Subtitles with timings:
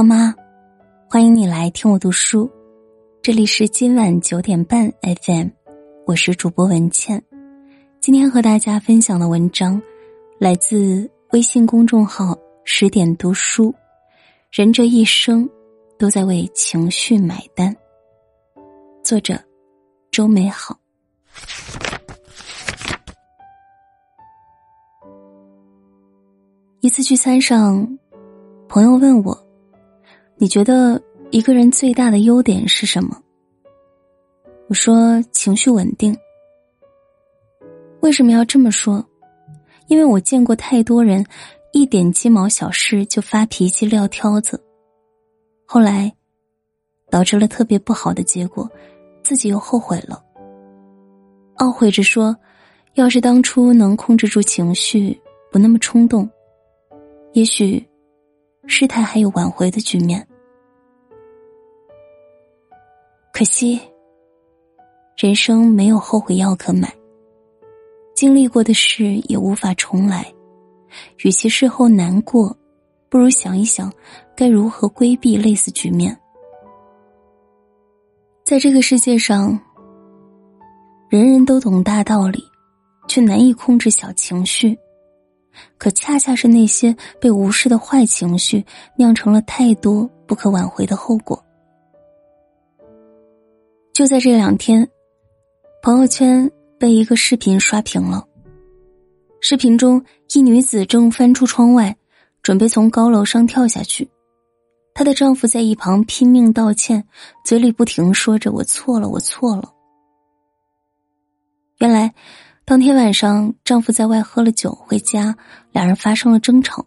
[0.00, 0.34] 好吗？
[1.10, 2.50] 欢迎你来听我读书，
[3.20, 5.48] 这里是今晚九点半 FM，
[6.06, 7.22] 我是主播文倩。
[8.00, 9.78] 今天和大家分享的文章
[10.38, 12.34] 来自微信公众号
[12.64, 13.74] “十点读书”。
[14.50, 15.46] 人这一生
[15.98, 17.76] 都在为情绪买单。
[19.04, 19.38] 作者：
[20.10, 20.80] 周美好。
[26.80, 27.98] 一次聚餐上，
[28.66, 29.49] 朋友问我。
[30.42, 30.98] 你觉得
[31.30, 33.14] 一个人最大的优点是什么？
[34.68, 36.16] 我说情绪稳定。
[38.00, 39.04] 为什么要这么说？
[39.88, 41.22] 因为我见过太多人，
[41.74, 44.58] 一点鸡毛小事就发脾气撂挑子，
[45.66, 46.10] 后来
[47.10, 48.66] 导致了特别不好的结果，
[49.22, 50.24] 自己又后悔了，
[51.58, 52.34] 懊悔着说：
[52.94, 55.20] 要是当初能控制住情绪，
[55.52, 56.26] 不那么冲动，
[57.34, 57.86] 也许
[58.66, 60.26] 事态还有挽回的局面。
[63.40, 63.80] 可惜，
[65.16, 66.94] 人生没有后悔药可买。
[68.14, 70.30] 经历过的事也无法重来，
[71.24, 72.54] 与其事后难过，
[73.08, 73.90] 不如想一想
[74.36, 76.14] 该如何规避类似局面。
[78.44, 79.58] 在这个世界上，
[81.08, 82.44] 人人都懂大道理，
[83.08, 84.78] 却难以控制小情绪，
[85.78, 88.62] 可恰恰是那些被无视的坏情绪，
[88.98, 91.42] 酿成了太多不可挽回的后果。
[93.92, 94.88] 就在这两天，
[95.82, 98.24] 朋友圈被一个视频刷屏了。
[99.40, 101.94] 视频中，一女子正翻出窗外，
[102.42, 104.08] 准备从高楼上跳下去。
[104.94, 107.04] 她的丈夫在一旁拼命道歉，
[107.44, 109.70] 嘴里不停说着“我错了，我错了”。
[111.78, 112.14] 原来，
[112.64, 115.34] 当天晚上，丈夫在外喝了酒回家，
[115.72, 116.86] 两人发生了争吵。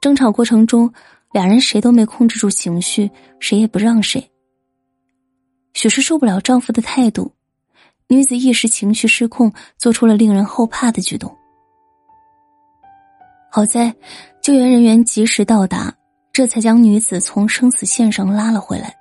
[0.00, 0.92] 争吵过程中，
[1.32, 4.30] 两人谁都没控制住情绪，谁也不让谁。
[5.72, 7.32] 许是受不了丈夫的态度，
[8.08, 11.34] 女子一时情绪失控，做出了令人后怕的举动。
[13.50, 13.94] 好在
[14.42, 15.92] 救援人员及时到达，
[16.32, 18.94] 这才将女子从生死线上拉了回来。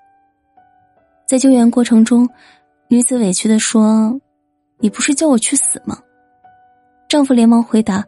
[1.28, 2.28] 在救援过程中，
[2.88, 4.20] 女子委屈的说
[4.80, 6.00] ：“你不是叫我去死吗？”
[7.08, 8.04] 丈夫连忙回答：“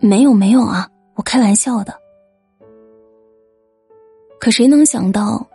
[0.00, 1.94] 没有，没有啊，我开玩笑的。”
[4.38, 5.46] 可谁能想到？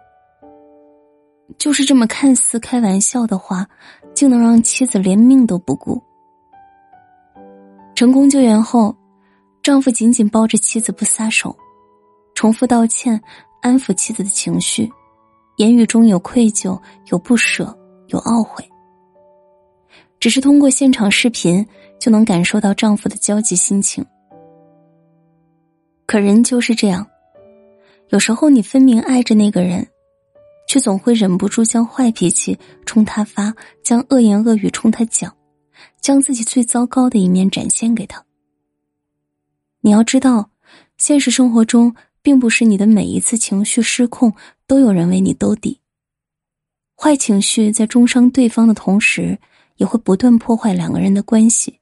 [1.58, 3.68] 就是这么看似开玩笑的话，
[4.14, 6.02] 竟能让妻子连命都不顾。
[7.96, 8.96] 成功救援后，
[9.62, 11.56] 丈夫紧紧抱着妻子不撒手，
[12.34, 13.22] 重复道歉，
[13.62, 14.92] 安抚妻子的情绪，
[15.58, 16.80] 言语中有愧疚，
[17.12, 18.68] 有不舍，有懊悔。
[20.20, 21.66] 只是通过现场视频，
[22.00, 24.04] 就能感受到丈夫的焦急心情。
[26.08, 27.06] 可人就是这样，
[28.10, 29.88] 有时候你分明爱着那个人。
[30.72, 35.36] 却总会忍不住将坏脾气冲他发，将恶言恶语冲他讲，
[36.00, 38.24] 将自己最糟糕的一面展现给他。
[39.82, 40.50] 你要知道，
[40.98, 44.34] 现实生活中并不是你的每一次情绪失控
[44.66, 45.78] 都有人为你兜底。
[46.96, 49.38] 坏情绪在中伤对方的同时，
[49.76, 51.82] 也会不断破坏两个人的关系。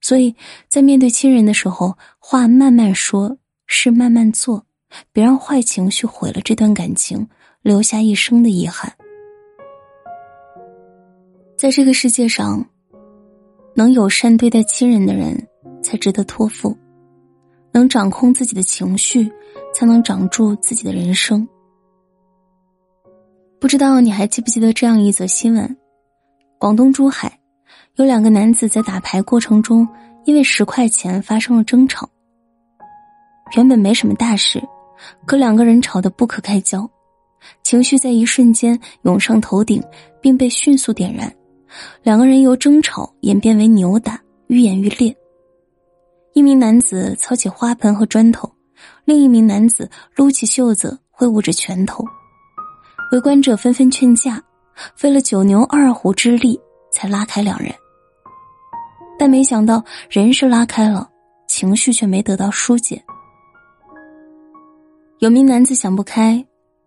[0.00, 0.32] 所以
[0.68, 4.64] 在面对亲人的时候，话慢慢说，事慢慢做。
[5.12, 7.28] 别让坏情绪毁了这段感情，
[7.62, 8.92] 留下一生的遗憾。
[11.56, 12.64] 在这个世界上，
[13.74, 15.46] 能友善对待亲人的人
[15.82, 16.76] 才值得托付，
[17.72, 19.30] 能掌控自己的情绪，
[19.74, 21.46] 才能掌住自己的人生。
[23.58, 25.76] 不知道你还记不记得这样一则新闻：
[26.58, 27.38] 广东珠海
[27.94, 29.88] 有两个男子在打牌过程中，
[30.26, 32.08] 因为十块钱发生了争吵。
[33.56, 34.62] 原本没什么大事。
[35.26, 36.88] 可两个人吵得不可开交，
[37.62, 39.82] 情绪在一瞬间涌上头顶，
[40.20, 41.32] 并被迅速点燃。
[42.02, 45.14] 两个人由争吵演变为扭打，愈演愈烈。
[46.32, 48.50] 一名男子操起花盆和砖头，
[49.04, 52.04] 另一名男子撸起袖子挥舞着拳头。
[53.12, 54.42] 围观者纷纷劝架，
[54.94, 56.60] 费了九牛二虎之力
[56.90, 57.72] 才拉开两人。
[59.18, 61.08] 但没想到人是拉开了，
[61.48, 63.02] 情绪却没得到疏解。
[65.18, 66.44] 有名男子想不开，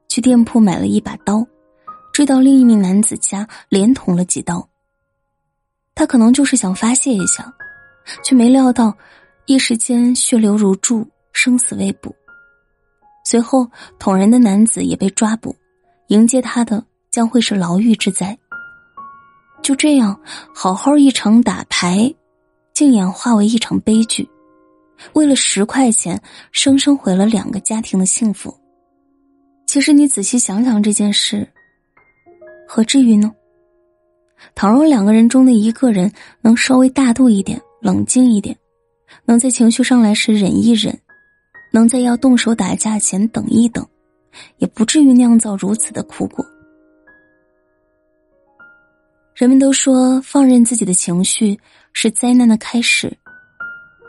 [0.07, 1.43] 去店铺买了一把刀，
[2.13, 4.69] 追到另一名男子家，连捅了几刀。
[5.95, 7.51] 他可能就是想发泄一下，
[8.23, 8.95] 却没料到，
[9.47, 12.15] 一时间血流如注，生死未卜。
[13.25, 13.67] 随后，
[13.97, 15.55] 捅人的男子也被抓捕，
[16.09, 18.37] 迎接他的将会是牢狱之灾。
[19.63, 20.19] 就这样，
[20.53, 22.13] 好好一场打牌，
[22.73, 24.29] 竟演化为一场悲剧。
[25.13, 28.55] 为了十块钱，生生毁了两个家庭的幸福。
[29.65, 31.47] 其实你仔细想想这件事，
[32.67, 33.31] 何至于呢？
[34.55, 36.11] 倘若两个人中的一个人
[36.41, 38.57] 能稍微大度一点、冷静一点，
[39.25, 40.97] 能在情绪上来时忍一忍，
[41.71, 43.85] 能在要动手打架前等一等，
[44.57, 46.45] 也不至于酿造如此的苦果。
[49.35, 51.59] 人们都说，放任自己的情绪
[51.93, 53.15] 是灾难的开始。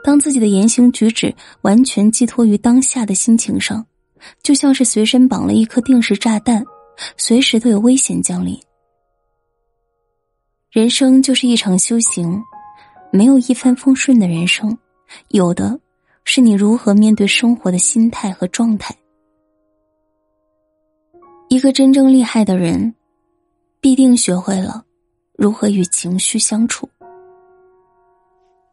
[0.03, 3.85] 当自己的言行举止完全寄托于当下的心情上，
[4.43, 6.65] 就像是随身绑了一颗定时炸弹，
[7.17, 8.59] 随时都有危险降临。
[10.71, 12.41] 人生就是一场修行，
[13.13, 14.77] 没有一帆风顺的人生，
[15.29, 15.79] 有的
[16.25, 18.95] 是你如何面对生活的心态和状态。
[21.49, 22.95] 一个真正厉害的人，
[23.81, 24.85] 必定学会了。
[25.37, 26.89] 如何与情绪相处？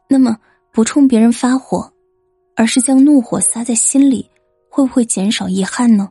[0.08, 0.38] 那么
[0.78, 1.92] 不冲别人发火，
[2.56, 4.30] 而是将怒火撒在心里，
[4.70, 6.08] 会不会减少遗憾呢？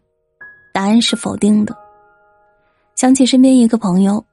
[0.74, 1.72] 答案是否定的。
[2.96, 4.26] 想起身边一个朋友，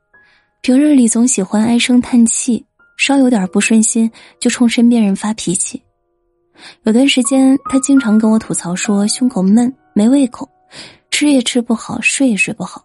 [0.62, 2.66] 平日里总喜欢唉声叹气，
[2.98, 5.80] 稍有点不顺心就冲身边人发脾气。
[6.82, 10.50] 有段时间，他经常跟我吐槽说胸口闷、没胃口，
[11.12, 12.84] 吃也吃不好，睡也睡不好。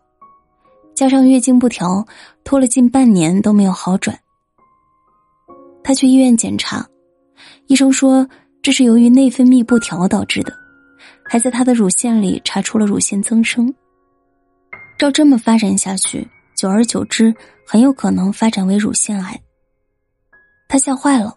[0.94, 2.06] 加上月经不调，
[2.44, 4.20] 拖了近半年都没有好转。
[5.82, 6.86] 他去医院检查，
[7.68, 8.26] 医生说
[8.62, 10.52] 这是由于内分泌不调导致的，
[11.22, 13.72] 还在他的乳腺里查出了乳腺增生。
[14.98, 16.26] 照这么发展下去，
[16.56, 17.32] 久而久之，
[17.66, 19.38] 很有可能发展为乳腺癌。
[20.66, 21.36] 他吓坏了，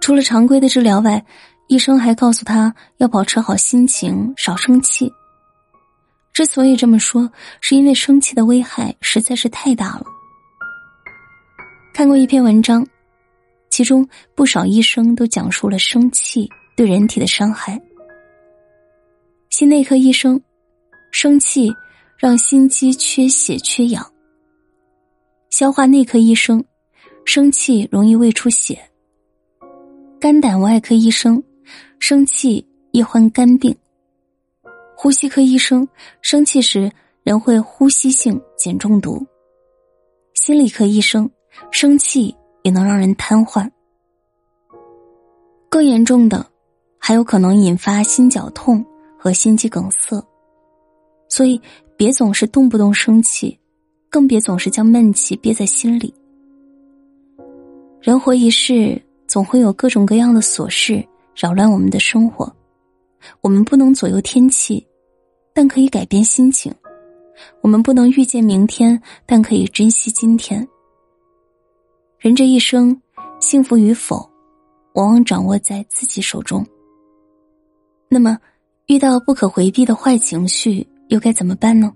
[0.00, 1.22] 除了常规的治疗外，
[1.66, 5.12] 医生还告诉他要保持好心情，少生气。
[6.32, 7.28] 之所以这么说，
[7.60, 10.06] 是因为生气的危害实在是太大了。
[11.92, 12.86] 看过一篇文章，
[13.72, 16.46] 其中不少医生都讲述了生气
[16.76, 17.80] 对人体的伤害。
[19.48, 20.38] 心内科医生，
[21.10, 21.72] 生气
[22.18, 24.04] 让心肌缺血缺氧；
[25.48, 26.62] 消化内科医生，
[27.24, 28.76] 生气容易胃出血；
[30.20, 31.42] 肝胆外科医生，
[31.98, 33.74] 生气易患肝病。
[34.94, 35.88] 呼吸科医生
[36.20, 36.92] 生气时
[37.22, 39.26] 人会呼吸性碱中毒，
[40.34, 41.28] 心理科医生
[41.70, 43.70] 生气也能让人瘫痪，
[45.68, 46.46] 更严重的
[46.98, 48.84] 还有可能引发心绞痛
[49.18, 50.22] 和心肌梗塞。
[51.28, 51.60] 所以
[51.96, 53.58] 别总是动不动生气，
[54.10, 56.12] 更别总是将闷气憋在心里。
[58.00, 61.02] 人活一世，总会有各种各样的琐事
[61.34, 62.52] 扰乱我们的生活，
[63.40, 64.86] 我们不能左右天气。
[65.54, 66.74] 但可以改变心情，
[67.60, 70.66] 我们不能预见明天，但可以珍惜今天。
[72.22, 72.96] 人这一生，
[73.40, 74.30] 幸福与否，
[74.94, 76.64] 往往掌握在自己手中。
[78.08, 78.38] 那么，
[78.86, 81.92] 遇到不可回避的坏情绪，又该怎么办呢？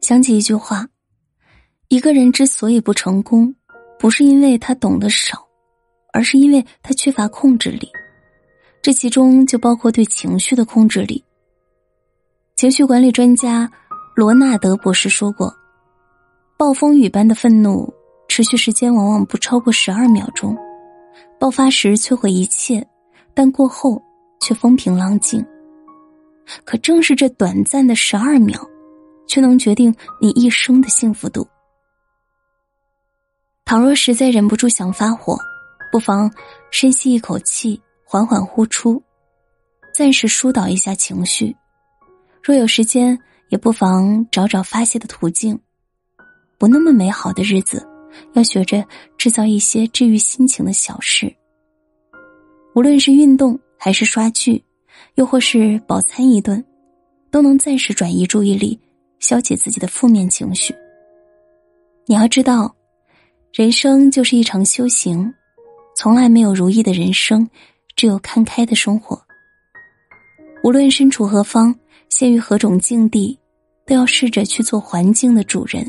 [0.00, 0.88] 想起一句话：
[1.88, 3.54] 一个人之所以不成功，
[3.98, 5.46] 不是因为他懂得少，
[6.14, 7.90] 而是因为他缺乏控制力。
[8.80, 11.22] 这其中就包括对情绪的控制力。
[12.56, 13.70] 情绪管理专家
[14.16, 15.54] 罗纳德博士说过
[16.56, 17.92] ：“暴风雨般的愤怒
[18.38, 20.56] 持续时间往往不超过十二秒钟，
[21.40, 22.86] 爆发时摧毁一切，
[23.34, 24.00] 但过后
[24.40, 25.44] 却风平浪静。
[26.64, 28.64] 可正是这短暂的十二秒，
[29.26, 31.44] 却能决定你一生的幸福度。
[33.64, 35.36] 倘若实在忍不住想发火，
[35.90, 36.32] 不妨
[36.70, 39.02] 深吸一口气，缓缓呼出，
[39.92, 41.56] 暂时疏导一下情绪。”
[42.40, 45.58] 若有时间，也不妨找找发泄的途径。
[46.56, 47.84] 不那么美好的日子，
[48.32, 48.84] 要学着
[49.16, 51.32] 制造一些治愈心情的小事。
[52.74, 54.62] 无论是运动，还是刷剧，
[55.14, 56.64] 又或是饱餐一顿，
[57.30, 58.78] 都能暂时转移注意力，
[59.18, 60.74] 消解自己的负面情绪。
[62.06, 62.74] 你要知道，
[63.52, 65.32] 人生就是一场修行，
[65.96, 67.48] 从来没有如意的人生，
[67.96, 69.20] 只有看开的生活。
[70.62, 71.74] 无论身处何方。
[72.10, 73.38] 陷于何种境地，
[73.86, 75.88] 都要试着去做环境的主人，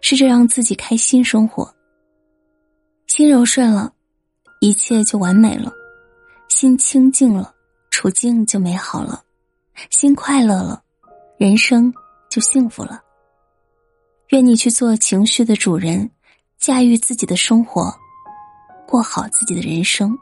[0.00, 1.74] 试着让自己开心生活。
[3.06, 3.92] 心柔顺了，
[4.60, 5.70] 一切就完美了；
[6.48, 7.54] 心清净了，
[7.90, 9.22] 处境就美好了；
[9.90, 10.82] 心快乐了，
[11.36, 11.92] 人生
[12.30, 13.02] 就幸福了。
[14.28, 16.10] 愿你去做情绪的主人，
[16.58, 17.94] 驾驭自己的生活，
[18.86, 20.18] 过好自己的人生。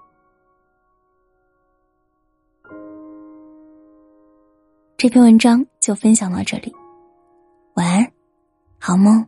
[4.96, 6.74] 这篇文章就分享到这里，
[7.74, 8.12] 晚安，
[8.90, 9.24] 好梦。